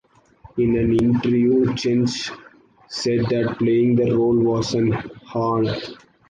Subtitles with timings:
[0.57, 2.35] In an interview, Jentsch
[2.89, 4.95] said that playing the role was an
[5.35, 5.75] honour.